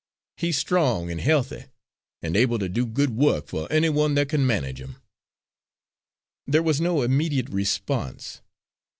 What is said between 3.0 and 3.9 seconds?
work for any